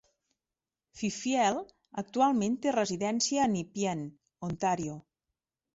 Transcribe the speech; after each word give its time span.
Fifield 1.01 1.69
actualment 2.03 2.57
té 2.65 2.75
residència 2.79 3.45
a 3.45 3.53
Nepean 3.55 4.05
(Ontario). 4.53 5.03